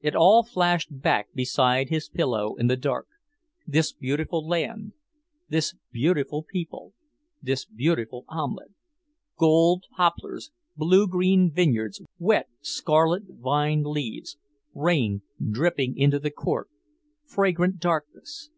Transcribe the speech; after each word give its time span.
It 0.00 0.14
all 0.14 0.44
flashed 0.44 1.00
back 1.00 1.32
beside 1.34 1.88
his 1.88 2.08
pillow 2.08 2.54
in 2.54 2.68
the 2.68 2.76
dark: 2.76 3.08
this 3.66 3.92
beautiful 3.92 4.46
land, 4.46 4.92
this 5.48 5.74
beautiful 5.90 6.44
people, 6.44 6.92
this 7.42 7.64
beautiful 7.64 8.24
omelette; 8.28 8.70
gold 9.36 9.86
poplars, 9.96 10.52
blue 10.76 11.08
green 11.08 11.50
vineyards, 11.52 12.00
wet, 12.20 12.48
scarlet 12.60 13.24
vine 13.30 13.82
leaves, 13.82 14.38
rain 14.76 15.22
dripping 15.44 15.96
into 15.98 16.20
the 16.20 16.30
court, 16.30 16.70
fragrant 17.26 17.80
darkness... 17.80 18.48